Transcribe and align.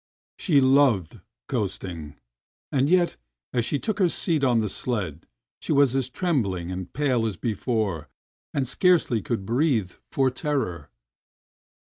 '*" 0.21 0.37
She 0.39 0.59
"loved" 0.59 1.19
coasting, 1.47 2.15
and 2.71 2.89
yet, 2.89 3.17
as 3.53 3.65
she 3.65 3.77
took 3.77 3.99
her 3.99 4.09
seat 4.09 4.43
on 4.43 4.59
the 4.59 4.67
sled, 4.67 5.27
she 5.59 5.71
was 5.71 5.95
as 5.95 6.09
trembUng 6.09 6.73
and 6.73 6.91
pale 6.91 7.23
as 7.27 7.37
before 7.37 8.09
and 8.51 8.67
scarcely 8.67 9.21
could 9.21 9.45
breathe 9.45 9.93
for 10.11 10.31
terror 10.31 10.89